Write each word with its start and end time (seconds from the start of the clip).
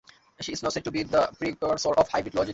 He 0.39 0.53
is 0.53 0.63
now 0.63 0.69
said 0.69 0.83
to 0.85 0.91
be 0.91 1.03
the 1.03 1.29
precursor 1.37 1.93
of 1.93 2.09
hybrid 2.09 2.33
logic. 2.33 2.49